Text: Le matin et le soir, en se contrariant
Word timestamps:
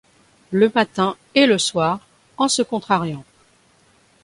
Le 0.49 0.71
matin 0.73 1.15
et 1.35 1.45
le 1.45 1.59
soir, 1.59 1.99
en 2.39 2.47
se 2.47 2.63
contrariant 2.63 3.23